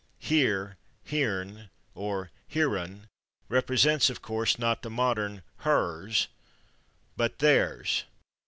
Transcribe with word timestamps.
Here 0.17 0.77
/heren/, 1.09 1.69
(or 1.93 2.31
/herun/) 2.51 3.03
represents, 3.49 4.09
of 4.09 4.19
course, 4.19 4.57
not 4.57 4.81
the 4.81 4.89
modern 4.89 5.43
/hers/, 5.61 6.25
but 7.15 7.37
/theirs 7.37 8.05